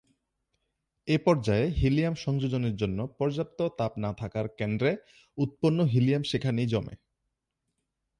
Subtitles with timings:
[1.07, 4.91] এই পর্যায়ে হিলিয়াম সংযোজনের জন্য পর্যাপ্ত তাপ না থাকায় কেন্দ্রে
[5.37, 6.95] উৎপন্ন হিলিয়াম সেখানেই জমে।